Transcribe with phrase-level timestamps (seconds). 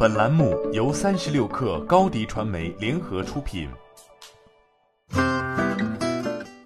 [0.00, 3.68] 本栏目由三十六氪高低传媒联合出品。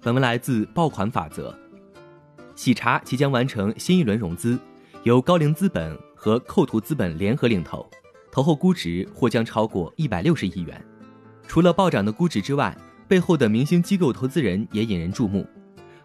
[0.03, 1.51] 本文来自爆款法则。
[2.55, 4.59] 喜茶即将完成新一轮融资，
[5.01, 7.89] 由高瓴资本和扣图资本联合领投，
[8.31, 10.79] 投后估值或将超过一百六十亿元。
[11.47, 12.77] 除了暴涨的估值之外，
[13.07, 15.43] 背后的明星机构投资人也引人注目。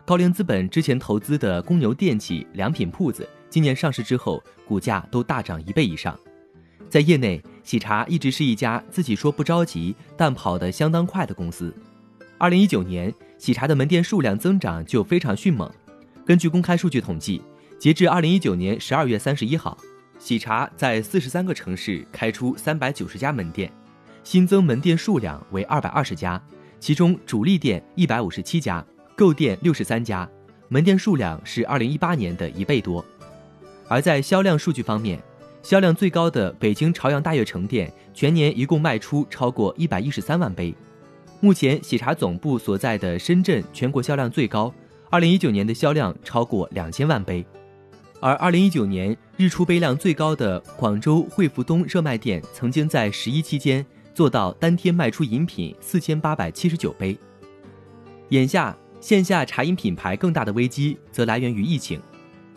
[0.07, 3.29] 高瓴资本之前投资的公牛电器、良品铺子。
[3.51, 6.19] 今年上市之后，股价都大涨一倍以上。
[6.89, 11.75] 在业内，喜茶一直是一家自己说不着急，但跑得相当快的公司。
[12.39, 15.71] 二零一九年，喜茶的门店数量增长就非常迅猛。
[16.25, 17.43] 根据公开数据统计，
[17.79, 19.77] 截至二零一九年十二月三十一号，
[20.19, 23.71] 喜茶在四十三个城市开出三百九十家门店，
[24.25, 26.43] 新增门店数量为二百二十家，
[26.81, 30.27] 其中主力店一百五十七家，购店六十三家，
[30.69, 33.05] 门店数量是二零一八年的一倍多。
[33.89, 35.23] 而在销量数据方面，
[35.69, 40.75] 销量最高的北京朝阳大悦城店全年一共卖出超过一百一十三万杯。
[41.41, 44.73] 目前喜茶总部所在的深圳全国销量最高，
[45.11, 47.45] 二零一九年的销量超过两千万杯。
[48.19, 57.15] 而二零一九年日出杯量最高的广州汇福东热卖店，曾经在十一期间做到单天卖出饮品四千八百七十九杯。
[58.31, 62.01] 眼下线下茶饮品牌更大的危机则来源于疫情，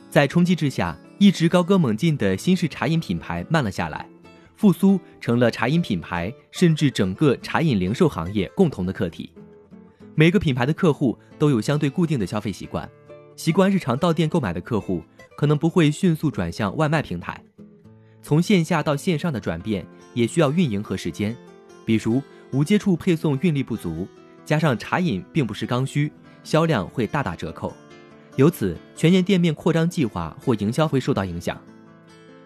[0.10, 0.98] 在冲击之下。
[1.22, 4.10] 一直高歌猛进的新式茶饮品牌慢了下来，
[4.56, 9.32] 复苏成了茶饮品牌甚至整个茶饮零售行业共同的课题。
[10.16, 12.90] 每个品牌的客户都有相对固定的消费习惯，
[13.36, 15.04] 习惯日常到店购买的客户
[15.38, 17.40] 可能不会迅速转向外卖平台，
[18.24, 21.38] 从线下到线上的转变也需要运营和时间。
[21.86, 22.20] 比如
[22.52, 24.08] 无接触配送运力不足，
[24.44, 26.12] 加上茶饮并不是刚需，
[26.44, 27.72] 销量会大打折扣。
[28.38, 31.60] 由此，全年店面扩张计划或营销会受到影响。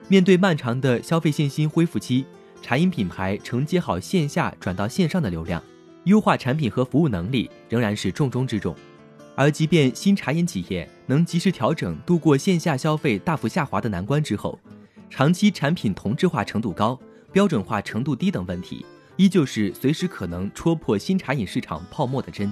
[0.07, 2.25] 面对漫长的消费信心恢复期，
[2.61, 5.61] 茶饮品牌承接好线下转到线上的流量，
[6.05, 8.75] 优化产品和服务能力仍然是重中之重。
[9.35, 14.57] 而即便新茶饮企业能及时调整度过线下消费大幅下滑的难关之后，
[15.09, 16.99] 长期产品同质化程度高、
[17.31, 18.85] 标准化程度低等问题，
[19.17, 22.51] 依旧是随时可能戳破新茶饮市场泡沫的针。